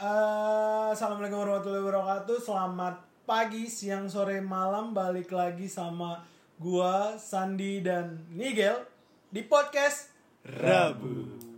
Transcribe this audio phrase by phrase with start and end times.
[0.00, 2.40] Eh, Assalamualaikum warahmatullahi wabarakatuh.
[2.40, 4.96] Selamat pagi, siang, sore, malam.
[4.96, 6.24] Balik lagi sama
[6.56, 8.80] gua, Sandi dan Nigel
[9.28, 10.08] di podcast
[10.40, 11.36] Rabu.
[11.36, 11.49] di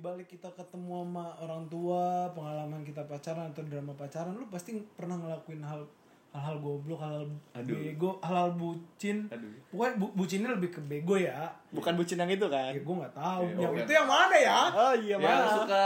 [0.00, 4.48] balik di balik kita ketemu sama orang tua, pengalaman kita pacaran atau drama pacaran, lu
[4.48, 5.84] pasti pernah ngelakuin hal
[6.30, 7.26] hal-hal goblok, hal-hal
[7.58, 7.74] Aduh.
[7.76, 9.28] bego, hal-hal bucin.
[9.28, 9.50] Aduh.
[9.68, 11.52] Pokoknya bu, bucinnya lebih ke bego ya.
[11.74, 12.72] Bukan bucin yang itu kan?
[12.72, 13.44] Ya gue nggak tahu.
[13.44, 14.60] Ya, yang oh, itu yang mana ya?
[14.70, 15.46] Oh iya Ya mana?
[15.52, 15.84] suka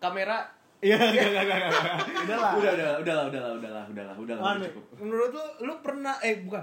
[0.00, 0.38] kamera.
[0.80, 1.96] Iya, enggak, enggak, enggak, enggak.
[2.24, 2.52] Udah lah.
[2.58, 4.84] Udah, udah, udah lah, udah lah, udah lah, udah lah, udah lah, cukup.
[4.98, 6.62] Menurut lu, lu pernah eh bukan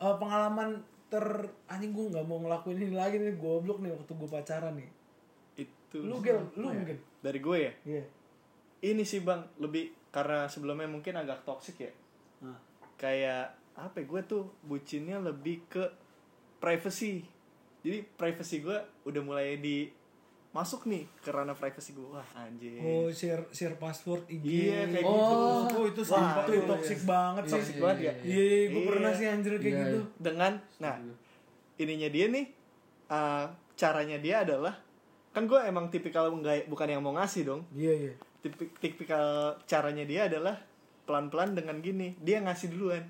[0.00, 0.68] eh, pengalaman
[1.12, 1.26] ter
[1.70, 5.03] anjing gue nggak mau ngelakuin ini lagi nih goblok nih waktu gue pacaran nih.
[5.94, 6.02] Itu.
[6.02, 6.98] Lu gel, lu mungkin.
[7.22, 7.72] Dari gue ya?
[7.86, 8.04] Iya.
[8.82, 11.92] Ini sih bang, lebih karena sebelumnya mungkin agak toxic ya.
[12.42, 12.58] Nah.
[12.98, 14.02] Kayak apa?
[14.02, 15.86] ya, Gue tuh bucinnya lebih ke
[16.58, 17.22] privacy.
[17.86, 18.74] Jadi privacy gue
[19.06, 19.86] udah mulai di
[20.50, 22.06] masuk nih ke ranah privacy gue.
[22.10, 22.82] Wah anjir.
[22.82, 24.70] Oh, share share password IG.
[24.70, 25.34] Iya, kayak oh, gitu.
[25.78, 27.54] Oh, itu Wah, tuh iya, toxic banget sih.
[27.54, 28.12] Toxic banget ya?
[28.22, 28.88] Iya, gue Iya.
[28.90, 29.98] pernah sih anjir kayak Iya, gitu.
[30.02, 30.18] iya.
[30.18, 30.94] dengan nah
[31.74, 32.46] ininya dia nih
[33.10, 34.83] uh, caranya dia adalah
[35.34, 38.12] kan gue emang tipikal nggak bukan yang mau ngasih dong Iya, iya.
[38.40, 39.24] Tipik, tipikal
[39.64, 40.54] caranya dia adalah
[41.02, 43.04] pelan-pelan dengan gini dia ngasih duluan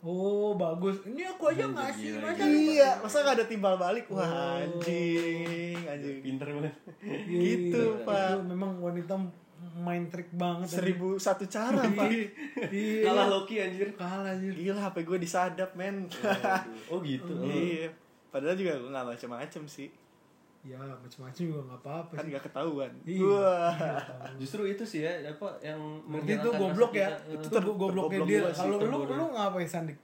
[0.00, 0.96] Oh, bagus.
[1.04, 4.56] Ini aku aja ngasih masa iya masa nggak ada timbal balik wah Oh.
[4.56, 6.72] anjing anjing Pinter banget.
[7.04, 8.00] Iya, Gitu, iya.
[8.00, 8.28] Pak.
[8.32, 9.20] Itu memang wanita
[9.76, 10.64] main trik banget.
[10.64, 10.76] anjir.
[10.80, 12.08] seribu satu cara pak
[12.72, 13.04] Iya.
[13.06, 13.92] Kalah Loki anjir.
[13.92, 14.56] Kalah anjir.
[14.56, 16.08] gila hp gue disadap men
[16.88, 17.36] Oh gitu.
[17.44, 17.92] iya
[18.26, 19.92] padahal juga gue nggak macam-macam sih
[20.60, 22.30] Ya, macam-macam juga nggak apa-apa kan sih.
[22.30, 23.24] nggak ketahuan Iya.
[23.24, 23.72] wah
[24.40, 27.08] Justru itu sih ya apa yang Berarti itu goblok ya.
[27.26, 28.40] Itu eh, ter gobloknya dia.
[28.52, 29.96] Kalau lu lu ngapain Sandik?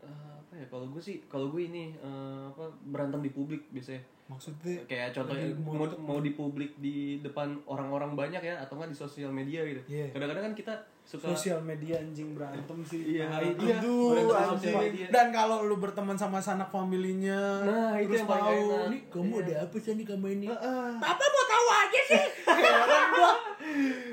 [0.00, 4.02] eh, apa ya kalau gue sih kalau gue ini eh, apa berantem di publik biasanya
[4.24, 8.96] Maksudnya kayak contohnya mau, mau di publik di depan orang-orang banyak ya atau nggak di
[8.96, 10.08] sosial media gitu Iya.
[10.10, 10.74] kadang-kadang kan kita
[11.04, 13.20] suka sosial media anjing berantem sih.
[13.20, 13.52] Iya, Tai.
[13.60, 13.76] iya.
[13.76, 14.72] Aduh, anjing.
[14.72, 15.06] media.
[15.12, 19.28] Dan kalau lu berteman sama sanak familinya, Nah, itu terus yang paling tahu nih kamu
[19.30, 19.42] Iya.
[19.44, 20.46] ada apa sih nih kamu ini?
[20.48, 20.88] Heeh.
[20.96, 22.22] Papa mau tahu aja sih.
[22.56, 23.32] Heran gua.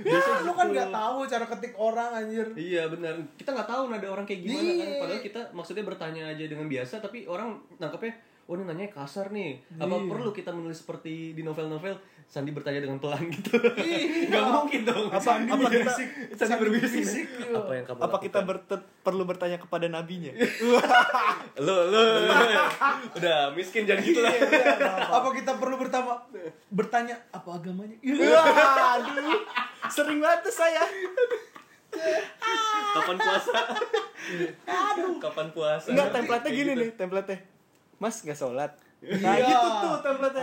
[0.01, 2.47] Ya, lu kan nggak tahu cara ketik orang anjir.
[2.51, 3.16] Iya benar.
[3.33, 4.88] Kita nggak tahu ada orang kayak gimana kan.
[5.00, 8.11] Padahal kita maksudnya bertanya aja dengan biasa, tapi orang nangkepnya,
[8.51, 9.63] oh ini nanya kasar nih.
[9.73, 10.06] Apa Iya.
[10.06, 11.95] perlu kita menulis seperti di novel-novel
[12.25, 13.56] Sandi bertanya dengan pelan gitu?
[13.56, 14.28] Iya.
[14.34, 15.07] Gak mungkin dong.
[15.07, 16.07] apa Sandi apa kita berbisik.
[16.34, 17.03] Sandi berbisik.
[17.31, 17.56] iya.
[17.56, 18.44] Apa yang kamu apa kita lakukan?
[18.45, 20.31] berte- perlu bertanya kepada nabinya
[21.63, 22.03] Lo lo.
[23.17, 24.35] Udah miskin jangan gitu lah.
[25.09, 26.19] apa kita perlu bertama
[26.69, 27.95] bertanya apa agamanya?
[28.03, 28.45] Wah,
[28.97, 29.39] aduh
[29.88, 30.83] sering banget tuh saya
[32.91, 33.51] Kapan puasa?
[34.63, 35.19] Aduh.
[35.19, 35.88] Kapan puasa?
[35.88, 36.81] enggak template Kayak gini gitu.
[36.81, 37.28] nih template
[38.01, 38.72] mas nggak sholat
[39.22, 39.45] nah Iya.
[39.47, 40.38] gitu tuh template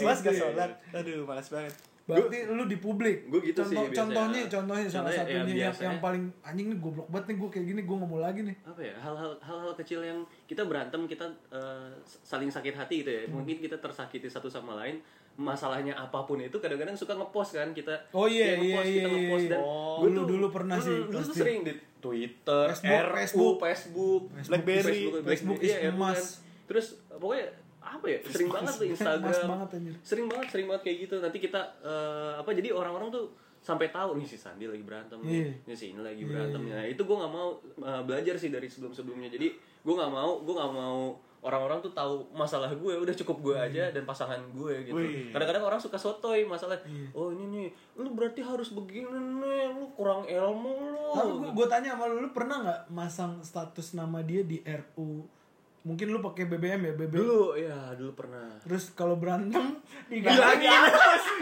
[0.00, 0.32] mas ya.
[0.32, 1.74] sholat aduh malas banget
[2.10, 3.30] Berarti lu di publik.
[3.30, 4.02] Gua gitu sih Contoh, biasanya.
[4.02, 7.66] Contohnya, contohnya salah Contohnya, ya, satunya yang, paling anjing nih goblok banget nih gue kayak
[7.70, 8.56] gini gue nggak mau lagi nih.
[8.64, 11.22] apa ya hal-hal hal-hal kecil yang kita berantem kita
[11.54, 13.38] eh, saling sakit hati gitu ya Hmm.
[13.38, 14.98] mungkin kita tersakiti satu sama lain
[15.36, 19.14] masalahnya apa pun itu kadang-kadang suka ngepost kan kita Oh iya, ngepost, iya, kita iya,
[19.14, 19.52] ngepost iya.
[19.52, 23.14] dan Oh, gua dulu- dulu pernah sih, dulu, dulu tuh sering di Twitter Facebook, RU,
[23.14, 23.54] Facebook.
[23.62, 24.82] Facebook, Blackberry.
[24.82, 26.18] Facebook, Facebook is iya, RU emas.
[26.18, 26.48] kan.
[26.70, 27.50] Terus pokoknya
[27.82, 29.48] apa ya sering banget tuh Instagram.
[29.50, 29.94] banget, anjir.
[30.06, 31.14] sering banget sering banget kayak gitu.
[31.18, 35.32] Nanti kita eh, apa jadi orang-orang tuh sampai tahu nih si Sandi lagi berantem nih.
[35.36, 35.52] Iya.
[35.68, 38.96] ini si ini lagi berantem nah itu gue nggak mau uh, belajar sih dari sebelum
[38.96, 39.52] sebelumnya jadi
[39.84, 42.94] gue nggak mau gue nggak mau orang-orang tuh tahu masalah gue.
[43.00, 45.00] Udah cukup gue aja dan pasangan gue gitu.
[45.32, 46.76] Kadang-kadang orang suka sotoy masalah
[47.16, 51.08] oh ini nih lu berarti harus begini nih lu kurang ilmu lu.
[51.40, 55.39] Gue gue tanya sama lu, lu pernah nggak masang status nama dia di RU?
[55.80, 57.12] Mungkin lu pakai BBM ya, BBM.
[57.16, 60.68] dulu ya dulu pernah Terus kalau berantem dihilangin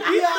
[0.08, 0.34] iya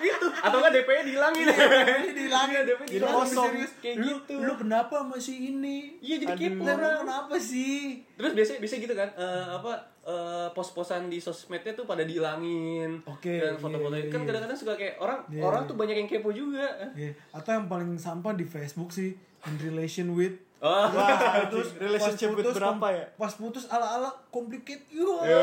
[0.00, 3.16] itu atau nggak DP dihilangin Ini dihilangin Iya, DP dihilangin.
[3.18, 4.34] kosong kayak lu, gitu.
[4.40, 6.00] Lu kenapa masih ini?
[6.00, 8.00] iya jadi kepo Lu kenapa sih?
[8.14, 9.72] Terus biasanya biasanya gitu kan eh, apa
[10.02, 14.26] eh, pos-posan di sosmednya tuh pada dihilangin Oke, dan foto-foto iya, kan iya.
[14.26, 15.68] kadang-kadang suka kayak orang Iya, orang iya.
[15.68, 16.66] tuh banyak yang kepo juga.
[16.92, 17.12] Iya.
[17.30, 19.12] Atau yang paling sampah di Facebook sih
[19.42, 23.04] in relation with Oh, Wah, terus relationship pas putus, berapa ya?
[23.18, 24.86] Pas putus ala-ala complicate.
[24.94, 25.42] Wah, Iya.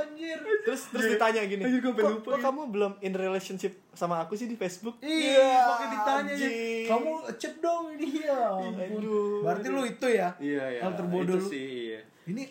[0.00, 0.38] anjir.
[0.64, 4.48] terus terus ditanya gini Anjir, kok, lupa kok kamu belum in relationship sama aku sih
[4.48, 6.86] di Facebook Iya, pakai ditanya anjing.
[6.88, 8.48] Kamu chat dong ini ya.
[8.56, 9.44] Aduh.
[9.44, 10.32] Berarti lu itu ya.
[10.40, 10.80] iya ya.
[10.82, 11.44] Hal terbodoh lu.
[11.44, 11.92] sih.
[11.92, 12.00] Iya.
[12.24, 12.42] Ini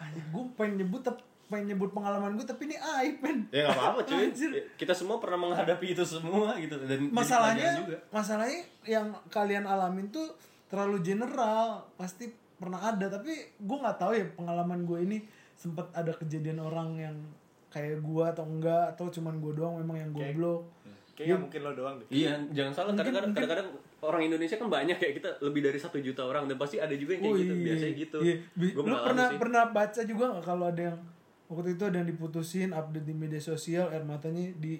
[0.00, 3.76] anjir gue pengen nyebut tapi pengen nyebut pengalaman gue tapi ini aib men Ya nggak
[3.76, 4.32] apa-apa cuy.
[4.32, 4.48] Anjir.
[4.48, 10.24] Ya, Kita semua pernah menghadapi itu semua gitu dan masalahnya masalahnya yang kalian alamin tuh
[10.68, 12.28] terlalu general pasti
[12.58, 15.18] pernah ada tapi gue nggak tahu ya pengalaman gue ini
[15.58, 17.16] sempat ada kejadian orang yang
[17.68, 20.62] kayak gue atau enggak atau cuman gue doang memang yang goblok
[21.18, 22.06] Kayaknya mungkin lo doang deh.
[22.14, 22.94] Iya, jangan salah.
[22.94, 23.68] Kadang-kadang, kadang-kadang
[24.06, 27.18] orang Indonesia kan banyak kayak kita lebih dari satu juta orang dan pasti ada juga
[27.18, 27.54] yang kayak Oh, gitu.
[27.58, 27.64] iya.
[27.66, 28.18] Biasanya gitu.
[28.22, 28.34] Iya.
[28.54, 29.38] Gua mengalami pernah sih.
[29.42, 30.98] pernah baca juga nggak kalau ada yang
[31.50, 34.78] waktu itu ada yang diputusin update di media sosial air matanya di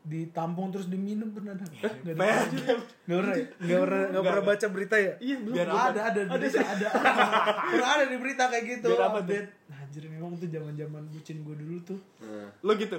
[0.00, 4.66] ditampung terus diminum pernah ada nggak Nggak ada nggak pernah nggak pernah nggak pernah baca
[4.70, 5.54] berita ya Iya, belum.
[5.58, 6.88] Biar ada ada di berita ada
[7.70, 9.20] pernah ada di berita kayak gitu Biar apa tuh?
[9.22, 12.48] update Nah, anjir memang tuh zaman zaman bucin gue dulu tuh Nah.
[12.62, 12.98] Lo gitu.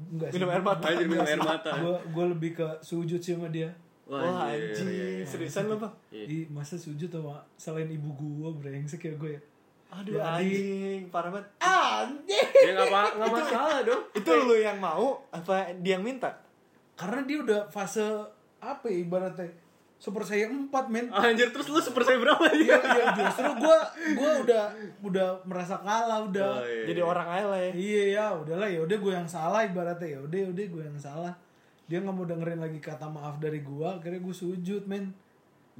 [0.00, 0.84] enggak Minum air mata.
[0.88, 1.70] Anjir minum air mata.
[1.76, 3.68] gue gue lebih ke sujud sih sama dia
[4.08, 5.24] Wah anjir, iya, iya.
[5.24, 5.94] Seriusan lo bang?
[6.10, 6.24] Iya.
[6.26, 9.40] Ih, masa sujud sama selain ibu gue brengsek ya gue ya
[9.92, 11.06] Aduh anjing.
[11.08, 11.46] Parah banget.
[11.58, 14.02] anjing Ya nggak apa nggak masalah dong.
[14.12, 16.30] Itu lo yang mau apa dia yang minta?
[16.92, 18.04] karena dia udah fase
[18.60, 19.48] apa ya ibaratnya
[19.96, 22.76] super saya 4 men Anjir terus lu super saya berapa iya ya?
[22.76, 23.78] iya justru gue
[24.12, 24.64] gue udah
[25.00, 26.92] udah merasa kalah udah Oh, iya.
[26.92, 27.72] Jadi orang aja lah ya.
[27.72, 31.32] iya ya udahlah ya udah gue yang salah ibaratnya ya udah udah gue yang salah
[31.88, 35.16] dia nggak mau dengerin lagi kata maaf dari gue akhirnya gue sujud men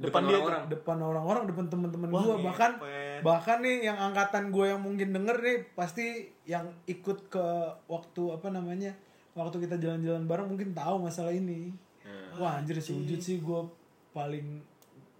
[0.01, 0.63] Depan Depan dia orang-orang.
[0.65, 2.71] depan orang-orang depan teman-teman gue bahkan.
[3.21, 6.05] Bahkan nih yang angkatan gue yang mungkin denger nih pasti
[6.43, 7.45] yang ikut ke
[7.85, 8.91] waktu apa namanya
[9.31, 11.71] waktu kita jalan-jalan bareng mungkin tahu masalah ini
[12.33, 13.61] wah anjir sujud sih gue
[14.09, 14.59] paling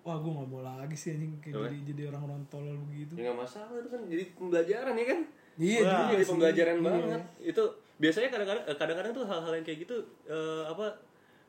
[0.02, 3.40] wah gue nggak mau lagi sih anjing kayak jadi jadi orang-orang tolol begitu Ya nggak
[3.40, 5.20] masalah itu kan jadi pembelajaran ya kan.
[5.56, 6.30] iya Wah, juga jadi sih.
[6.32, 6.84] pembelajaran Iya.
[6.84, 7.22] banget.
[7.46, 7.64] Itu
[7.96, 9.96] biasanya kadang-kadang eh, kadang-kadang tuh hal-hal yang kayak gitu
[10.26, 10.86] eh, apa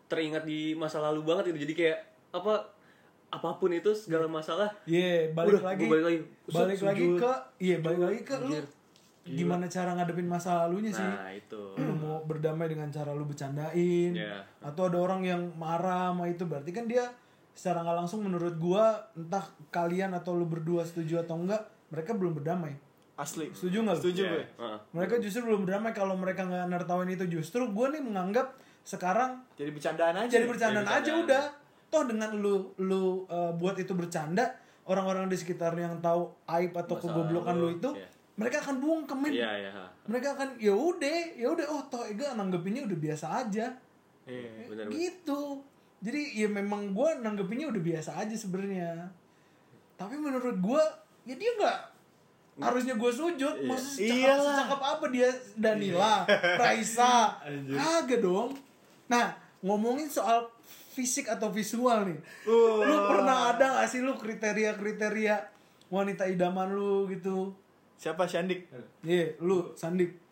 [0.05, 1.59] teringat di masa lalu banget itu.
[1.63, 1.99] Jadi kayak
[2.31, 2.55] apa
[3.33, 5.85] apa pun itu segala masalah Iya, balik Udah, lagi.
[5.87, 6.19] balik lagi.
[6.47, 6.87] Balik Sujud.
[6.87, 8.53] lagi ke iya, balik lagi ke lu.
[9.25, 11.01] Gimana cara ngadepin masa lalunya sih?
[11.01, 11.63] Nah, itu.
[11.79, 14.43] Lu mau berdamai dengan cara lu bercandain Iya.
[14.61, 17.07] atau ada orang yang marah sama itu berarti kan dia
[17.53, 22.35] secara nggak langsung menurut gua entah kalian atau lu berdua setuju atau enggak mereka belum
[22.35, 22.75] berdamai
[23.15, 23.53] Asli.
[23.53, 23.97] setuju nggak?
[23.99, 24.33] Setuju Iya.
[24.33, 24.45] gue.
[24.59, 24.79] Heeh.
[24.91, 29.71] mereka justru belum berdamai kalau mereka nggak nertawain itu justru gua nih menganggap sekarang Jadi
[29.71, 30.33] bercandaan aja.
[30.33, 31.25] jadi bercandaan Jadi aja bercandaan.
[31.25, 31.45] udah
[31.93, 34.49] toh dengan lu lu uh, buat itu bercanda
[34.89, 38.09] orang-orang di sekitar yang tahu aib atau Masa kegoblokan lu itu iya.
[38.35, 39.33] mereka akan bungkem men.
[39.37, 39.71] Iya, iya.
[40.09, 43.67] mereka akan ya udah ya udah oh toh Ega nanggepinnya udah biasa aja.
[44.25, 44.73] Iya.
[44.73, 44.89] Benar.
[44.89, 45.61] gitu.
[46.03, 49.07] Jadi ya memang gue nanggepinnya udah biasa aja sebenarnya.
[49.95, 50.83] Tapi menurut gue
[51.29, 51.81] ya dia nggak
[52.59, 53.55] harusnya gue sujud.
[53.63, 54.47] Maksudnya secakap, Iyalah.
[54.51, 55.31] secakap apa dia?
[55.55, 56.15] Danila
[56.59, 57.39] Raisa.
[57.79, 58.59] Kagak dong.
[59.07, 60.52] Nah ngomongin soal
[60.93, 62.19] fisik atau visual nih.
[62.85, 65.37] Lu pernah ada gak sih lu kriteria kriteria
[65.89, 67.57] wanita idaman lu gitu?
[67.97, 68.29] Siapa?
[68.29, 68.69] Shandik?
[69.03, 70.23] iya lu Sandik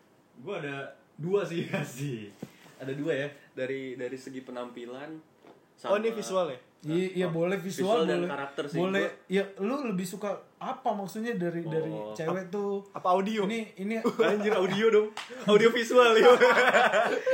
[0.41, 2.33] gue ada dua sih sih
[2.81, 3.29] ada dua ya.
[3.53, 5.21] Dari dari segi penampilan
[5.83, 6.59] Oh ini visual ya?
[6.81, 8.31] Iya, iya boleh visual, Visual dan boleh.
[8.31, 9.05] karakter sih, Boleh.
[9.29, 12.81] Ya, lu lebih suka apa maksudnya dari dari Oh, cewek tuh?
[12.91, 13.45] Apa audio?
[13.45, 14.01] Ini ini
[14.33, 15.09] anjir audio dong
[15.47, 16.25] audio visual ya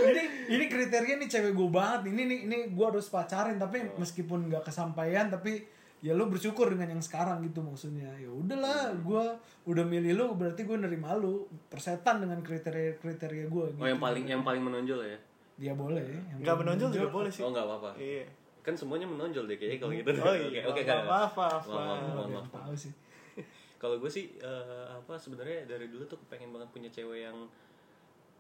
[0.05, 2.11] ini ini kriteria nih cewek gue banget.
[2.11, 3.99] Ini nih ini gue harus pacarin tapi Oh.
[3.99, 5.63] meskipun nggak kesampaian tapi
[5.99, 8.11] ya lu bersyukur dengan yang sekarang gitu maksudnya.
[8.17, 9.01] Ya udahlah, Hmm.
[9.01, 9.25] gue
[9.67, 11.47] udah milih lu berarti gue nerima lu.
[11.67, 13.65] Persetan dengan kriteria kriteria gue.
[13.73, 13.79] Gitu.
[13.79, 15.19] oh yang paling yang paling menonjol ya
[15.57, 16.05] Dia boleh.
[16.37, 17.41] Paling menonjol juga boleh sih.
[17.41, 18.25] oh nggak apa-apa Iya.
[18.61, 20.63] kan semuanya menonjol deh kayaknya kalau gitu Oh iya.
[20.65, 22.93] oke oke Maaf, maaf, maaf, Maaf, tahu sih.
[23.81, 27.37] kalau gue sih eh, apa sebenarnya dari dulu tuh pengen banget punya cewek yang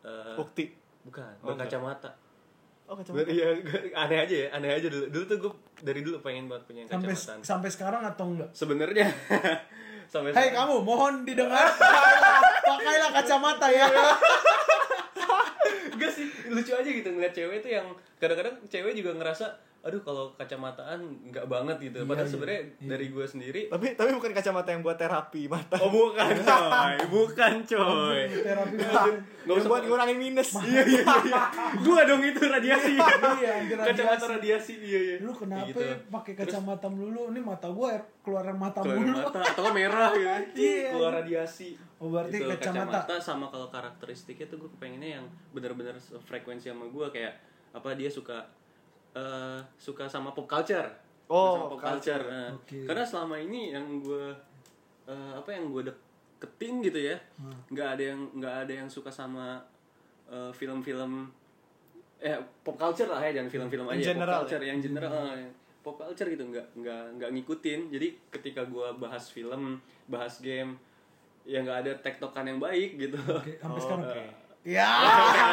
[0.02, 0.74] eh, Bukti.
[1.02, 2.10] bukan Oh, berkacamata
[2.86, 3.26] Oh kacamata.
[3.26, 3.50] Iya,
[3.98, 5.10] aneh aja ya, aneh aja dulu.
[5.10, 8.46] Dulu tuh gue dari dulu pengen banget punya yang Sampai sampai sekarang atau enggak?
[8.52, 9.10] Sebenarnya
[10.12, 11.66] sampai Hei kamu, mohon didengar.
[12.70, 13.90] Pakailah kacamata ya.
[16.52, 17.86] Lucu aja gitu ngeliat cewek tuh yang
[18.22, 20.98] kadang-kadang cewek juga ngerasa aduh kalau kacamataan
[21.30, 22.02] nggak banget gitu.
[22.02, 22.32] Padahal iya.
[22.34, 25.78] sebenarnya dari gue sendiri Tapi tapi bukan kacamata yang buat terapi mata.
[25.78, 28.20] Oh bukan coy, bukan coy.
[28.42, 28.74] Terapi
[29.46, 30.50] Nggak usah buat ngurangin minus.
[30.66, 31.42] Iya iya iya.
[31.78, 32.98] Dua dong itu radiasi.
[32.98, 34.34] Iya, anjir, Kacamata radiasi.
[34.34, 35.16] radiasi iya iya.
[35.22, 35.82] Lu kenapa Gitu.
[36.10, 37.30] pakai kacamata melulu?
[37.30, 39.14] Ini mata gua air keluaran mata Keluar mulu.
[39.22, 40.66] mata atau merah gitu.
[40.66, 40.90] Iya.
[40.90, 41.78] Keluar radiasi.
[41.96, 43.16] Oh, berarti Itu, kacamata.
[43.22, 45.24] sama kalau karakteristiknya tuh gue pengennya yang
[45.54, 47.32] bener-bener frekuensi sama gue kayak
[47.72, 48.44] apa dia suka
[49.16, 50.84] eh, suka sama pop culture.
[51.26, 52.22] Oh, sama pop pop culture.
[52.22, 52.84] Nah, Oke.
[52.84, 54.28] Karena selama ini yang gue
[55.06, 57.56] eh, apa yang gue deketin gitu ya, Hmm.
[57.68, 59.56] nggak ada yang nggak ada yang suka sama
[60.26, 61.32] eh, film-film
[62.16, 65.96] eh pop culture lah ya jangan film-film aja general pop culture yang general eh, pop
[65.96, 70.80] culture gitu nggak nggak nggak ngikutin jadi ketika gua bahas film bahas game
[71.44, 74.02] ya nggak ada tektokan yang baik gitu Oke, sampai sekarang.
[74.02, 74.22] Oke.
[74.66, 74.82] Ya.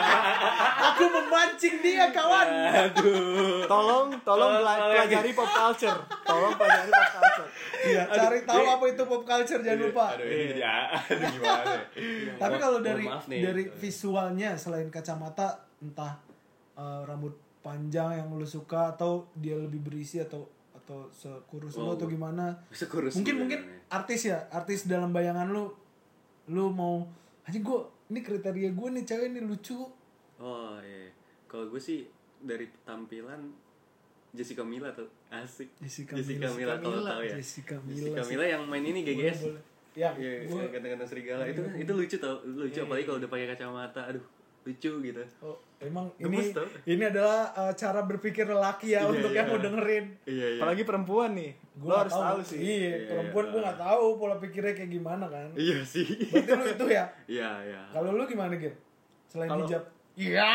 [0.89, 2.49] Aku memancing dia, kawan.
[2.49, 4.89] aduh Tolong tolong Tolong, pela- tolong.
[4.91, 5.99] pelajari pop culture.
[6.23, 7.49] Tolong pelajari pop culture.
[7.83, 10.05] Iya, cari tahu ini- apa itu pop culture jangan lupa.
[10.11, 11.73] aduh ini aduh gimana
[12.35, 16.17] Tapi kalau dari dari visualnya selain kacamata entah
[16.73, 20.43] eh, rambut panjang yang lu suka atau dia lebih berisi atau
[20.73, 22.57] atau sekurus lu Oh, atau gimana?
[22.69, 23.93] sekurus mungkin mungkin namanya.
[23.93, 25.69] artis ya, artis dalam bayangan lu
[26.45, 27.07] lu mau
[27.43, 29.89] anjing gua ini kriteria gue nih cewek ini lucu.
[30.35, 31.09] oh iya.
[31.45, 32.05] Kalau gue sih
[32.39, 33.49] dari tampilan
[34.31, 35.09] Jessica Mila tuh.
[35.27, 35.69] Asik.
[35.77, 36.73] Jessica Jessica Mila.
[36.73, 37.35] Mila kalau tahu ya.
[37.35, 38.21] Jessica Mila Jessica.
[38.27, 39.63] Mila yang main ini Boleh, GGS boleh.
[39.93, 41.41] Ya, Iya, gua- iya, kata-kata serigala.
[41.45, 42.79] Itu kan itu lucu tau, lucu.
[42.79, 44.25] Apalagi kalau udah pakai kacamata, aduh
[44.63, 45.19] lucu gitu.
[45.39, 46.63] Oh, emang Gemes ini tau.
[46.85, 49.37] ini adalah uh, cara berpikir lelaki ya Iya, untuk iya.
[49.37, 50.05] yang mau dengerin.
[50.23, 50.57] Iya iya.
[50.57, 51.51] Apalagi perempuan nih.
[51.75, 52.57] Gua Lo harus tahu sih.
[52.57, 53.51] Iya, Iya, perempuan iya.
[53.51, 55.47] gue nggak tahu pola pikirnya kayak gimana kan.
[55.53, 56.07] Iya sih.
[56.25, 57.05] Berarti lu itu ya.
[57.25, 57.81] Iya iya.
[57.89, 58.71] Kalau lu gimana Gir?
[59.25, 59.83] Selain Kalau- hijab.
[60.13, 60.45] Iya.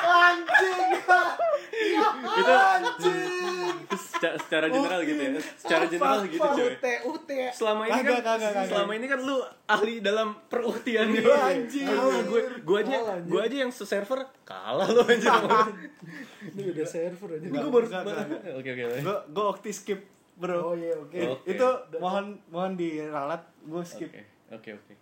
[0.00, 0.88] Anjing.
[2.32, 2.52] itu
[2.96, 3.29] itu
[4.20, 5.30] secara, secara general gitu ya.
[5.56, 6.68] Secara general gitu coy.
[6.76, 7.30] UT UT.
[7.56, 8.68] Selama ini Kagak, kan kagak, kagak.
[8.68, 11.24] selama ini kan lu ahli dalam peruktian nih.
[11.24, 11.86] Iya, anjing.
[12.28, 15.32] Gue gue aja gue aja yang se-server kalah lu anjir.
[16.52, 17.46] Ini udah server aja.
[17.48, 17.86] Ini gue baru.
[18.60, 18.82] Oke oke.
[19.00, 20.00] Gue gue okti skip
[20.36, 20.72] bro.
[20.72, 21.16] Oh iya oke.
[21.40, 21.56] Oke.
[21.56, 24.12] Itu mohon mohon diralat gue skip.
[24.12, 24.20] Oke
[24.52, 24.94] oke oke.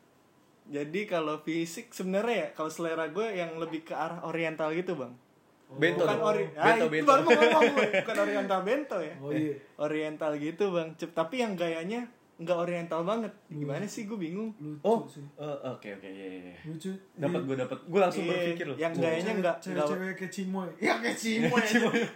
[0.68, 5.10] Jadi kalau fisik sebenarnya ya kalau selera gue yang lebih ke arah oriental gitu bang.
[5.70, 7.06] Bento bukan ori Bento Ah, itu bento.
[7.06, 7.88] baru mau ngomong gue.
[8.00, 9.14] bukan oriental bento ya.
[9.18, 9.54] Oh iya.
[9.78, 10.88] Oriental gitu bang.
[10.94, 12.00] Cep, tapi yang gayanya
[12.36, 13.32] nggak oriental banget.
[13.48, 14.54] Gimana sih gue bingung.
[14.56, 15.20] Lucu Oh, sih.
[15.34, 16.54] eh, oke oke iya iya.
[16.64, 16.94] Lucu.
[17.12, 17.78] Dapat gue dapat.
[17.84, 18.76] Gue langsung Iya, berpikir loh.
[18.76, 20.68] yang Oh, gayanya Cewek- nggak cewek-cewek kayak Cimoy.
[20.78, 21.62] Ya kayak Cimoy.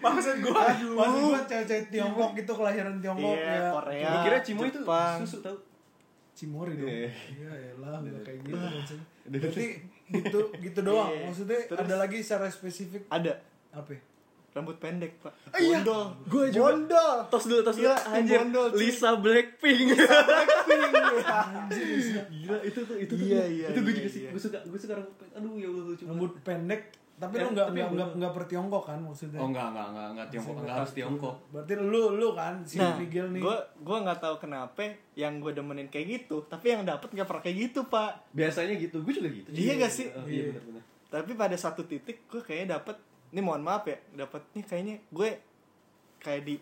[0.01, 3.71] Maksud gua, maksud gua cewek-cewek Tiongkok gitu kelahiran Tiongkok Iya, ya.
[3.71, 4.09] Korea.
[4.09, 4.81] Gue kira Cimo itu
[5.19, 5.57] susu tau.
[6.33, 6.89] Cimori dong.
[6.89, 7.11] Iya.
[7.37, 9.05] Iya, elah enggak kayak gitu maksudnya.
[9.29, 9.67] Berarti
[10.09, 11.11] gitu gitu doang.
[11.11, 11.29] Iya.
[11.29, 13.39] Maksudnya Terus- ada lagi secara spesifik ada
[13.71, 13.91] apa?
[13.93, 14.01] ya?
[14.53, 15.33] rambut pendek pak.
[15.57, 15.81] iya.
[15.81, 16.03] Bondol.
[16.29, 16.61] Gua juga.
[16.69, 17.17] Bondol.
[17.33, 17.89] Tos dulu, tos dulu.
[17.89, 18.69] Gila, Anjir, bondol.
[18.77, 19.97] Lisa Blackpink.
[19.97, 20.93] Blackpink.
[22.37, 23.25] Gila, itu tuh, itu tuh.
[23.25, 24.21] Iya, iya, Itu gue iya, juga sih.
[24.27, 24.31] iya.
[24.33, 25.37] Gue suka, gue suka rambut pendek.
[25.41, 26.05] Aduh, ya Allah lucu.
[26.05, 26.83] Rambut pendek
[27.23, 28.17] tapi Eh, lu enggak tapi enggak yang enggak bener.
[28.19, 29.39] enggak per Tiongkok kan maksudnya.
[29.39, 31.35] Oh enggak, enggak, enggak, enggak Tiongkok, enggak harus Tiongkok.
[31.49, 33.41] Berarti lu lu kan si Nah, Miguel nih.
[33.41, 34.81] gue gue nggak tahu kenapa
[35.15, 38.11] yang gue demenin kayak gitu, tapi yang dapet nggak pernah kayak gitu pak.
[38.33, 39.49] Biasanya gitu, gue juga gitu.
[39.49, 40.07] Iya gak sih?
[40.11, 40.27] Oh, Iya.
[40.27, 40.83] Iya, benar-benar.
[41.09, 42.97] Tapi pada satu titik gue kayaknya dapet,
[43.29, 45.29] ini mohon maaf ya, dapet nih kayaknya gue
[46.19, 46.57] kayak di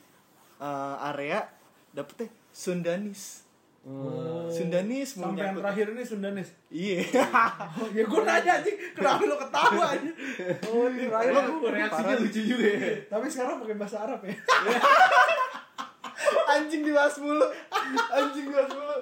[0.59, 1.49] eh, area
[1.90, 3.49] dapetnya Sundanis.
[3.81, 4.45] Oh.
[4.53, 6.53] Sundanis mau Sampai yang terakhir ini Sundanis.
[6.69, 7.01] Iya.
[7.81, 10.11] Oh, ya gue nanya anjing, kenapa lu ketawa aja?
[10.69, 12.93] Oh, ini terakhir gua Reaksinya lucu juga ya.
[13.09, 14.37] Tapi sekarang pakai bahasa Arab ya.
[16.51, 17.47] Anjing dibahas mulu.
[18.13, 18.97] Anjing dibahas mulu.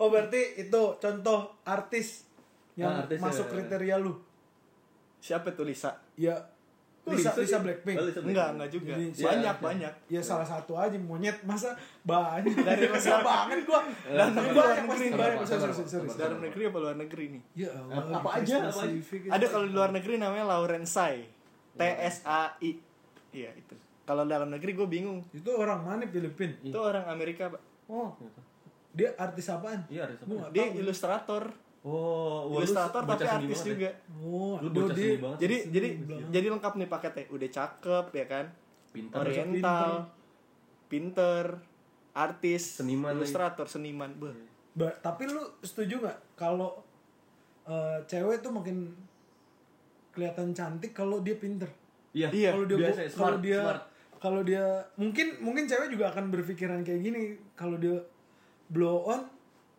[0.00, 2.26] Oh, berarti itu contoh artis
[2.74, 3.50] yang Nah, artis masuk ya.
[3.54, 4.18] kriteria lu.
[5.22, 5.94] Siapa tuh Lisa?
[6.18, 6.34] Ya
[7.04, 7.58] Lisa, Lisa Lisa?
[7.60, 7.96] Blackpink.
[8.00, 8.92] Oh, Lisa Enggak, enggak juga.
[8.96, 9.92] Jadi, banyak, ya, banyak.
[10.08, 13.84] Ya salah satu aja monyet masa banyak Dari masa banget gua.
[14.08, 16.08] Dan dari gua luar yang negeri, banyak sorry.
[16.16, 17.42] Dalam negeri apa luar negeri nih?
[17.52, 18.24] Ya Allah.
[18.24, 18.56] Apa aja.
[19.28, 21.28] Ada kalau di luar negeri namanya Lauren Sai.
[21.76, 22.80] T S A I.
[23.34, 23.74] Iya itu.
[24.04, 25.24] Kalau dalam negeri gue bingung.
[25.32, 26.56] Itu orang mana Filipin?
[26.60, 27.60] Itu orang Amerika, Pak.
[27.88, 28.12] Oh,
[28.92, 29.80] dia artis apaan?
[29.88, 30.52] Iya, artis apaan?
[30.52, 31.52] Dia ilustrator.
[31.84, 33.66] Oh, wah, lu ilustrator tapi artis ya.
[33.70, 33.90] juga.
[34.16, 35.38] Oh, Lu bocah dia seni banget.
[35.38, 35.88] Jadi seni jadi
[36.32, 37.24] jadi lengkap nih paketnya.
[37.28, 38.46] Udah cakep ya kan.
[38.88, 39.20] Pintar.
[39.20, 39.90] Oriental,
[40.86, 41.44] pinter,
[42.12, 43.18] artis, Seniman lagi.
[43.20, 44.10] ilustrator, seniman.
[44.14, 44.32] Beuh.
[44.72, 46.72] Ba- tapi lu setuju nggak kalau
[47.64, 48.88] eh, cewek tuh makin
[50.10, 51.66] kelihatan cantik kalau dia pinter?
[52.12, 53.82] Iya, Iya, kalau dia biasa ya, kalau smart, dia smart.
[54.16, 54.64] kalau dia
[54.94, 57.22] mungkin mungkin cewek juga akan berpikiran kayak gini
[57.52, 57.98] kalau dia
[58.66, 59.26] blow on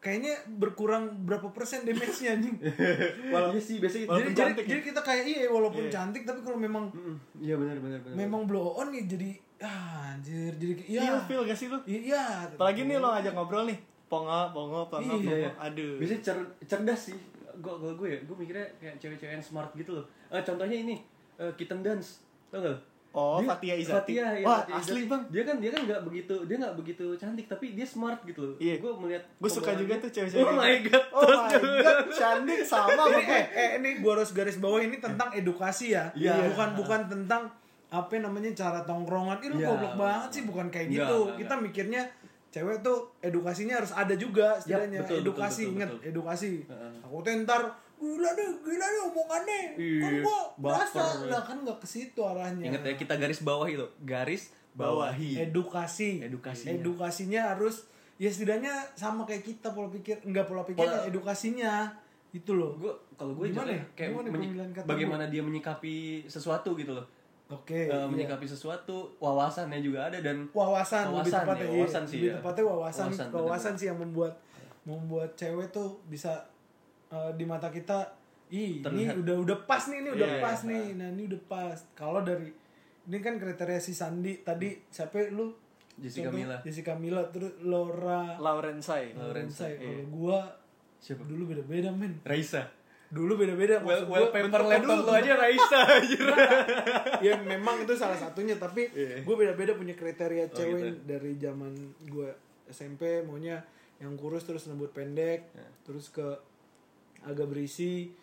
[0.06, 2.54] kayaknya berkurang berapa persen damage-nya anjing.
[3.34, 4.08] Walau iya sih biasa gitu.
[4.08, 7.56] Walaupun jadi, cantik jadi, jadi kita kayak iya walaupun cantik tapi kalau memang Mm, Iya
[7.58, 8.16] benar benar benar.
[8.16, 11.02] memang blow on ya jadi ah, anjir jadi iya.
[11.02, 11.78] Iya, feel gak sih lu?
[11.84, 12.22] Iya.
[12.48, 13.80] Apalagi nih lo ngajak ngobrol nih.
[14.06, 15.34] Pongo, pongo, pongo, Iya, pongo.
[15.34, 15.50] iya.
[15.60, 15.98] Aduh.
[15.98, 17.18] Biasanya cer cerdas sih.
[17.58, 20.06] Gua kalau gue ya, gue mikirnya kayak cewek-cewek yang smart gitu loh.
[20.30, 21.02] Eh, contohnya ini
[21.36, 22.22] eh, Kitten Dance.
[22.48, 22.78] Tau gak?
[23.15, 23.95] Oh, Dia- Fatia Izati.
[24.12, 25.01] Fatia, ya, Wah, Fatia asli.
[25.07, 25.24] Bang.
[25.29, 28.57] Dia kan dia kan nggak begitu dia nggak begitu cantik tapi dia smart gitu loh.
[28.60, 28.75] Iya.
[28.77, 30.43] Gue melihat Gue suka juga tuh cewek-cewek.
[30.43, 30.91] Oh my gitu.
[30.91, 31.05] god.
[31.10, 33.31] Oh my god, cantik sama ini, gue.
[33.31, 36.12] eh, eh, ini gua harus garis bawah ini tentang edukasi ya.
[36.12, 36.51] Iya.
[36.51, 37.48] Bukan bukan tentang
[37.88, 39.39] apa namanya cara tongkrongan.
[39.39, 39.67] Ih lu Iya.
[39.69, 41.17] goblok banget sih bukan kayak gitu.
[41.25, 42.01] enggak, Kita mikirnya
[42.50, 45.00] cewek tuh edukasinya harus ada juga setidaknya.
[45.01, 46.10] betul, betul, edukasi betul, inget betul.
[46.10, 46.51] edukasi.
[46.65, 46.91] Heeh.
[47.01, 47.62] Aku tuh ntar
[48.08, 49.62] gila deh, gila deh omongannya.
[49.74, 49.82] kan
[50.12, 50.62] Iya, gua baper.
[50.86, 52.66] berasa lah kan nggak ke situ arahnya.
[52.68, 53.90] Ingat ya kita garis bawahi loh.
[54.00, 55.42] Garis bawahi.
[55.42, 56.22] edukasi.
[56.22, 56.72] Edukasinya.
[56.76, 61.92] Edukasinya harus ya setidaknya sama kayak kita pola pikir enggak pola pikirnya Pola- edukasinya
[62.32, 63.86] itu loh gue kalau gue Gimana jatuhnya ya?
[63.94, 65.96] kayak Gimana menyi- bagaimana dia menyikapi
[66.26, 67.04] sesuatu gitu loh
[67.46, 68.04] oke Eh, iya.
[68.06, 71.76] menyikapi sesuatu wawasannya juga ada dan wawasan, lebih Wawasan tepatnya ya, iya.
[71.78, 72.36] wawasan sih lebih ya.
[72.40, 73.76] tepatnya wawasan Wawasan, wawasan, bener-bener.
[73.76, 74.34] sih yang membuat
[74.84, 76.32] membuat cewek tuh bisa
[77.08, 78.00] eh, di mata kita
[78.48, 79.14] ih Terlihat.
[79.14, 82.22] ini udah udah pas nih ini udah Iya, pas nih nah ini udah pas kalau
[82.22, 82.50] dari
[83.04, 85.50] ini kan kriteria si Sandi tadi siapa lu
[85.96, 86.58] Jessica Contoh, Mila.
[86.62, 90.40] Jessica Mila terus Laura Laurensai Lorenzai kalau gua
[90.98, 91.22] Siapa?
[91.24, 92.66] dulu beda-beda men Raisa
[93.08, 96.26] dulu beda-beda well, well gua paper laptop dulu lo aja Raisa anjir
[97.20, 99.22] ya memang itu salah satunya tapi Iya.
[99.22, 101.00] gue beda-beda punya kriteria Oh, cewek gitu.
[101.08, 101.72] dari zaman
[102.04, 102.30] gue
[102.68, 103.62] SMP maunya
[103.98, 105.68] yang kurus terus rambut pendek Ya.
[105.82, 106.26] terus ke
[107.25, 108.13] agak berisi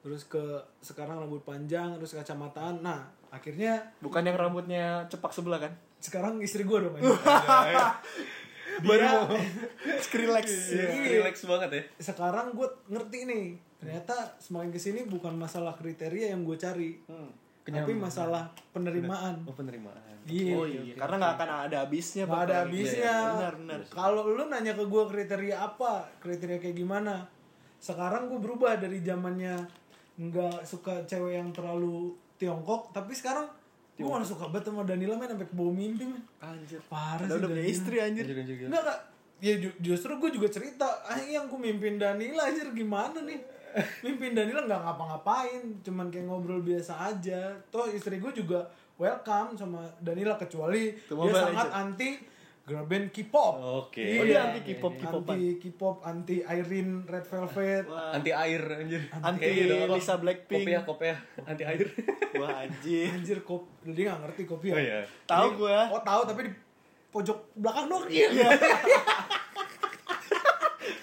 [0.00, 0.40] terus ke
[0.78, 2.80] sekarang rambut panjang terus kacamataan.
[2.80, 5.74] Nah akhirnya bukan yang rambutnya cepak sebelah kan?
[5.96, 6.92] sekarang istri gue dong
[8.86, 9.32] baru mau
[10.04, 10.46] Skrillex.
[10.70, 10.86] Iya.
[11.18, 11.82] relax banget ya.
[11.98, 13.44] Sekarang gue ngerti nih
[13.76, 17.00] ternyata semakin ke sini bukan masalah kriteria yang gue cari
[17.66, 19.42] tapi masalah penerimaan.
[19.48, 19.98] Oh penerimaan.
[20.28, 20.54] Iya.
[20.54, 22.46] Oh iya karena nggak akan ada habisnya Nggak Pak.
[22.46, 23.14] ada habisnya.
[23.34, 23.80] benar benar.
[23.90, 27.26] Kalau lu nanya ke gue kriteria apa, kriteria kayak gimana?
[27.78, 29.54] Sekarang gue berubah dari zamannya
[30.16, 33.48] nggak suka cewek yang terlalu Tiongkok, tapi sekarang
[33.96, 36.20] gue malah suka banget sama Danila men sampai ke bawah mimpi men.
[36.36, 38.24] anjir Parah Padahal sih udah punya istri anjir.
[38.28, 39.00] Enggak enggak.
[39.36, 43.40] Ya ju- justru gue juga cerita, ah yang gue mimpin Danila anjir gimana nih?
[44.04, 47.52] Mimpin Danila nggak ngapa-ngapain, cuman kayak ngobrol biasa aja.
[47.68, 48.64] Toh istri gue juga
[48.96, 52.16] welcome sama Danila kecuali dia sangat anti
[52.66, 53.54] girl band K-pop.
[53.86, 54.02] Oke.
[54.02, 54.18] Iya.
[54.18, 55.38] Oh, dia anti K-pop, K-popan.
[55.38, 57.84] Anti K-pop, anti Irene Red Velvet.
[57.86, 59.94] Wah, anti air anjir Anti Kayak gitu?
[59.94, 60.66] Lisa Blackpink.
[60.66, 61.86] kopiah kopiah anti air
[62.42, 64.74] wah anjir Anjir kop, dia nggak ngerti kopi ya.
[64.74, 66.52] oh iya tahu gua Oh tahu tapi di
[67.14, 68.02] pojok belakang dong.
[68.10, 68.28] Iya.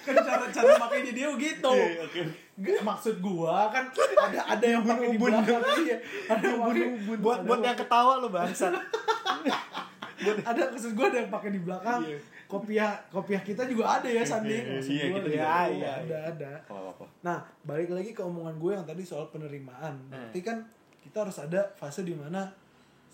[0.04, 1.72] kan cara-cara makainya dia gitu.
[1.72, 2.22] Iya, oke
[2.54, 3.88] Nggak, maksud gua kan
[4.20, 5.98] ada ada yang pakai di belakang iya.
[6.28, 6.86] Ada yang pakai
[7.24, 8.76] buat buat yang ketawa lo bangsat
[10.44, 12.02] ada maksud gua ada yang pakai di belakang.
[12.46, 14.54] Kopiah kopiah kita juga ada ya Sandi.
[14.62, 15.90] Maksud Iya, gua kita juga Iya, ada.
[15.98, 16.52] ada ada.
[16.70, 19.98] apa apa Nah, balik lagi ke omongan gue yang tadi soal penerimaan.
[20.08, 20.58] Berarti kan
[21.02, 22.46] kita harus ada fase di mana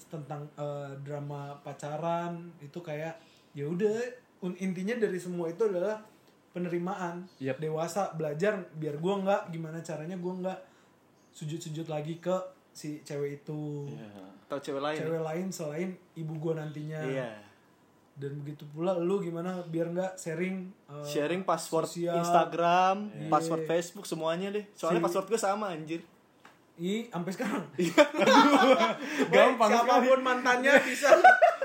[0.08, 3.16] tentang eh, drama pacaran itu kayak
[3.52, 3.96] ya udah
[4.60, 6.00] intinya dari semua itu adalah
[6.52, 7.24] penerimaan.
[7.40, 7.60] Yap.
[7.60, 10.60] Dewasa belajar biar gue nggak gimana caranya gue nggak
[11.32, 12.34] sujud-sujud lagi ke
[12.72, 13.88] si cewek itu.
[13.88, 14.10] Iya.
[14.46, 17.00] tahu cewek lain Cewek lain selain ibu gue nantinya.
[17.02, 17.30] iya
[18.14, 22.18] Dan begitu pula lu gimana biar nggak sharing eh, sharing password sosial.
[22.18, 23.30] Instagram Iya.
[23.30, 26.02] password Facebook semuanya deh soalnya Si- password gue sama anjir
[26.76, 27.64] Ih, sampai sekarang.
[29.30, 31.12] Gampang Weh, siapa pun mantannya bisa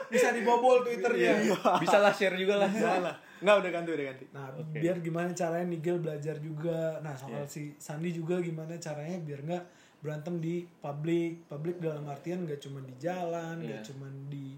[0.07, 1.38] bisa dibobol Twitternya.
[1.79, 5.67] bisa lah share juga lah salah nggak udah ganti udah ganti Nah, biar gimana caranya
[5.67, 6.97] Nigel belajar juga.
[6.99, 9.64] Nah, soal si Sandi juga gimana caranya biar nggak
[10.05, 11.49] berantem di publik.
[11.49, 13.87] Publik dalam artian nggak cuma di jalan, nggak Iya.
[13.88, 14.53] cuma di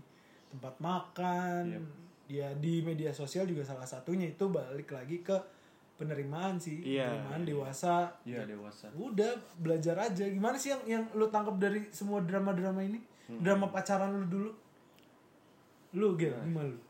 [0.51, 1.63] tempat makan.
[2.27, 5.39] Ya di media sosial juga salah satunya itu balik lagi ke
[5.95, 7.07] penerimaan sih, Iya.
[7.09, 8.11] penerimaan dewasa.
[8.27, 10.27] iya dewasa Udah belajar aja.
[10.27, 12.99] Gimana sih yang yang lu tangkap dari semua drama-drama ini?
[13.31, 13.39] Hmm.
[13.41, 14.51] Drama pacaran lu dulu.
[15.95, 16.43] Lu Gil, Nah.
[16.43, 16.81] gimana lu?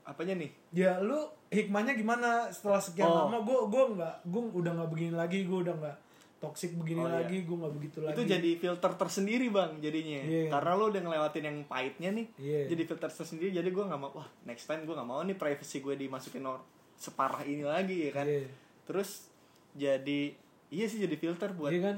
[0.00, 3.26] apanya nih Ya lu hikmahnya gimana setelah sekian Oh.
[3.26, 5.96] lama gue gue nggak gue udah nggak begini lagi gue udah nggak
[6.40, 7.20] toxic begini Oh, iya.
[7.20, 10.48] lagi gue nggak begitu lagi itu jadi filter tersendiri bang jadinya Iya.
[10.48, 12.60] karena lo udah ngelewatin yang pahitnya nih Iya.
[12.66, 15.78] jadi filter tersendiri jadi gue nggak mau wah next time gue nggak mau nih privacy
[15.78, 18.48] gue dimasukin or separah ini lagi ya kan Iya.
[18.82, 19.28] terus
[19.72, 20.32] jadi
[20.68, 21.96] iya sih jadi filter buat Iya kan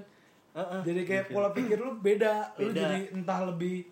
[0.52, 0.80] Heeh.
[0.84, 2.52] jadi kayak pola pikir lu beda.
[2.56, 2.82] lu Beda.
[2.84, 3.86] jadi entah lebih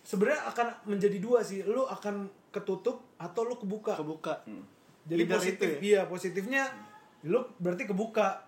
[0.00, 4.44] sebenarnya akan menjadi dua sih lu akan ketutup atau lu kebuka kebuka
[5.04, 5.78] jadi Either positif itu ya?
[5.82, 6.62] iya positifnya
[7.22, 8.46] lu berarti kebuka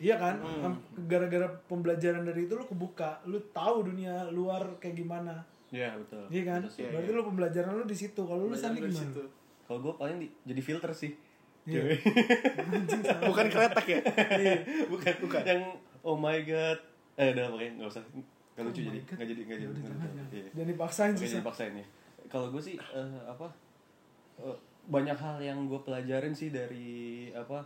[0.00, 0.74] iya kan Hmm.
[1.04, 6.42] gara-gara pembelajaran dari itu lu kebuka lu tahu dunia luar kayak gimana iya betul iya
[6.46, 9.22] kan Betul berarti lu pembelajaran lu di situ kalau lu dari gimana situ.
[9.62, 11.12] kalau gue paling di- jadi filter sih
[11.62, 11.92] Iya.
[11.92, 12.00] Cewek.
[13.22, 14.00] bukan kretek ya
[14.88, 15.62] bukan bukan yang
[16.00, 16.80] oh my god
[17.14, 18.02] eh udah pokoknya nggak usah
[18.50, 19.12] nggak lucu Oh jadi God.
[19.12, 20.26] nggak jadi nggak Ya jadi jangan, jangan.
[20.30, 20.46] Iya.
[20.50, 21.28] Jangan dipaksain sih.
[21.30, 21.86] jadi paksain ya.
[22.26, 23.46] Kalau gue sih eh, apa
[24.38, 26.88] eh, banyak hal yang gue pelajarin sih dari
[27.30, 27.60] apa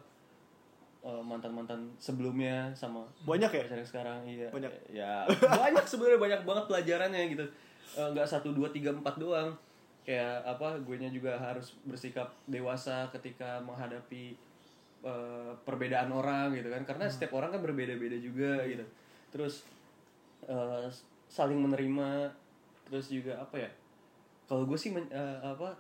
[1.05, 3.63] mantan mantan sebelumnya sama Banyak ya?
[3.69, 4.49] pacar yang sekarang iya.
[4.49, 4.73] Banyak.
[4.89, 7.45] ya banyak sebenarnya banyak banget pelajarannya gitu.
[8.01, 9.53] Eh, nggak satu dua tiga empat doang.
[10.05, 14.33] Kayak apa gue nya juga harus bersikap dewasa ketika menghadapi
[15.05, 16.83] eh, perbedaan orang gitu kan.
[16.89, 18.85] Karena setiap orang kan berbeda beda juga gitu.
[19.29, 19.69] Terus
[20.49, 20.89] eh,
[21.29, 22.33] saling menerima
[22.89, 23.69] terus juga apa ya?
[24.49, 25.77] Kalau gue sih men- eh, apa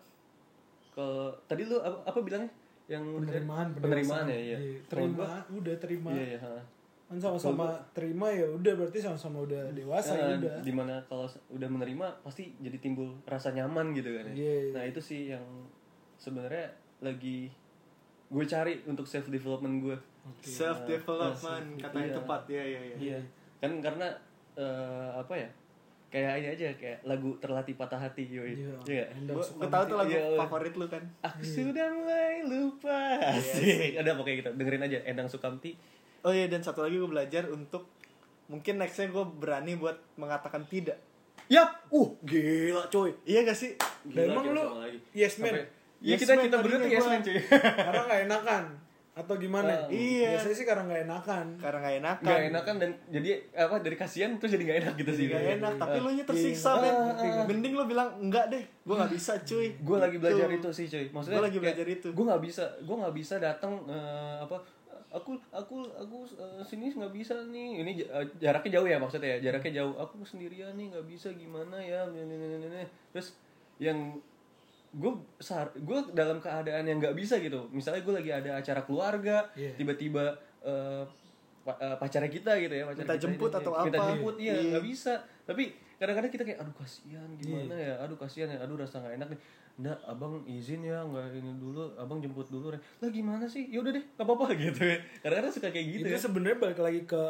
[0.92, 2.52] kalau tadi lu apa, apa bilangnya
[2.86, 6.38] yang penerimaan penerimaan ya iya Kalau terima gua- udah terima iya iya
[7.04, 11.24] kan sama-sama terima ya udah berarti sama-sama udah dewasa ya Nah, udah di mana kalau
[11.48, 14.34] udah menerima pasti jadi timbul rasa nyaman gitu kan ya.
[14.34, 14.72] Iya, iya.
[14.72, 15.44] Nah itu sih yang
[16.16, 16.64] sebenarnya
[17.00, 17.52] lagi
[18.26, 19.96] gue cari untuk self development gue.
[20.40, 22.16] self development Nah, kata yang iya.
[22.16, 23.18] tepat ya ya ya Iya.
[23.58, 24.08] Kan karena
[24.54, 25.48] eh, apa ya?
[26.14, 28.54] Kayak ini aja kayak lagu terlatih patah hati yoi.
[28.54, 28.70] Iya.
[28.86, 29.04] Iya.
[29.10, 29.18] nggak?
[29.18, 30.38] Endang gue tahu tuh lagu Iya, iya.
[30.38, 32.98] favorit lu kan Aku sudah mulai lupa.
[33.32, 33.98] Asik.
[33.98, 34.50] Ada pokoknya gitu.
[34.54, 35.74] Dengerin aja Endang Sukamti.
[36.22, 37.90] oh iya dan satu lagi gue belajar untuk
[38.46, 40.96] mungkin nextnya gue berani buat mengatakan tidak
[41.46, 41.84] Yap.
[41.90, 43.12] Uh, gila coy.
[43.24, 43.74] iya gak sih
[44.06, 44.62] Dan emang lu
[45.12, 47.36] yes man Sampai- Iya Yes kita man kita berdua tuh yes man cuy.
[47.42, 48.62] karena nggak enakan
[49.14, 50.34] atau gimana Oh, iya.
[50.34, 54.30] biasanya sih karena nggak enakan karena gak enakan Gak enakan dan jadi apa dari kasihan
[54.34, 55.24] terus jadi gak enak gitu sih.
[55.28, 56.82] gak enak tapi lu nya tersiksa Iya.
[56.82, 57.44] men Ah, ah.
[57.44, 60.22] mending lu bilang enggak deh gue gak bisa cuy gue lagi Gitu.
[60.24, 62.08] belajar itu sih cuy maksudnya Gua lagi belajar itu.
[62.10, 64.56] gue nggak bisa gue nggak bisa datang eh, apa
[65.08, 69.46] aku aku aku eh, sini nggak bisa nih ini eh, jaraknya jauh ya maksudnya ya
[69.46, 72.88] jaraknya jauh aku sendirian nih nggak bisa gimana ya Nih, nih, nih, nih, nih.
[73.10, 73.38] terus
[73.76, 74.18] yang
[74.94, 75.12] gue
[75.76, 79.74] gue dalam keadaan yang nggak bisa gitu misalnya gue lagi ada acara keluarga Iya.
[79.74, 81.02] tiba-tiba eh,
[81.60, 84.08] pa- eh, pacarnya kita gitu ya pacar Minta kita jemput ini, atau minta apa.
[84.08, 84.68] jemput iya Iya.
[84.70, 87.86] nggak bisa tapi kadang-kadang kita kayak aduh kasihan gimana Iya.
[87.88, 89.40] ya aduh kasihan ya aduh rasa nggak enak nih
[89.74, 93.82] Nggak, abang izin ya nggak ini dulu abang jemput dulu Ren." lah gimana sih ya
[93.82, 97.02] udah deh nggak apa-apa gitu ya kadang-kadang suka kayak gitu itu ya sebenarnya balik lagi
[97.02, 97.22] ke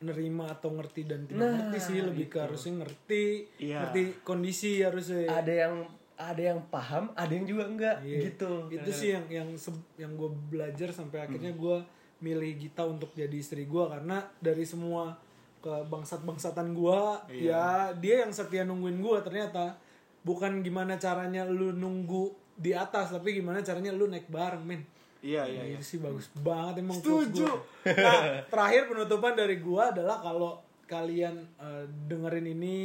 [0.00, 3.24] nerima atau ngerti dan tidak Nah, ngerti sih lebih ke harusnya ngerti
[3.60, 3.78] Iya.
[3.84, 5.74] ngerti kondisi harusnya ada yang
[6.22, 8.18] ada yang paham ada yang juga enggak Iya.
[8.26, 8.52] gitu.
[8.68, 11.76] Itu sih yang yang se- yang gue belajar sampai akhirnya gue
[12.20, 15.16] milih Gita untuk jadi istri gue karena dari semua
[15.58, 17.00] ke bangsat bangsatan gue
[17.42, 19.76] ya dia yang setia nungguin gue ternyata
[20.20, 24.84] bukan gimana caranya lu nunggu di atas tapi gimana caranya lu naik bareng men.
[25.20, 25.76] Iya iya iya.
[25.76, 27.48] itu sih bagus banget emang Setuju.
[27.96, 32.78] Nah, terakhir penutupan dari gua adalah kalau kalian eh, dengerin ini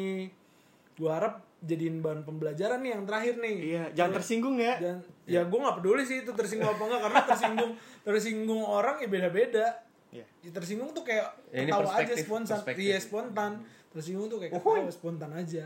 [0.93, 3.55] gua harap jadiin bahan pembelajaran nih yang terakhir nih.
[3.59, 7.21] iya jangan tersinggung ya Dan ya gua nggak peduli sih itu tersinggung apa enggak karena
[7.25, 7.71] tersinggung
[8.07, 9.65] tersinggung orang ya beda-beda.
[10.13, 10.25] Iya.
[10.39, 12.83] Ya, tersinggung tuh kayak Ya, ini ketawa aja spontan, perspektif.
[12.83, 13.51] iya spontan.
[13.89, 15.65] Tersinggung tuh kayak ketawa spontan aja.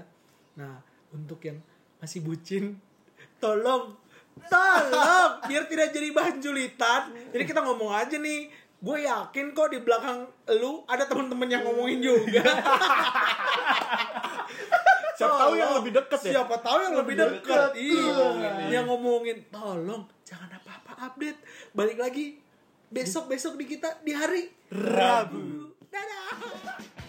[0.56, 1.60] Nah, untuk yang
[1.98, 2.80] masih bucin,
[3.44, 3.94] tolong,
[4.46, 7.12] tolong, biar tidak jadi bahan julitan.
[7.30, 8.48] Jadi kita ngomong aja nih,
[8.80, 10.24] gue yakin kok di belakang
[10.56, 12.40] lu ada temen-temen yang ngomongin juga.
[15.20, 17.70] siapa tahu yang lebih deket ya Siapa tahu yang lebih Lebih dekat.
[17.70, 17.72] deket.
[17.76, 18.26] Iya.
[18.32, 18.68] Iya.
[18.72, 21.40] Yang ngomongin, tolong jangan apa-apa update.
[21.72, 22.40] Balik lagi
[22.88, 27.09] besok-besok di kita di hari Rabu Dadah.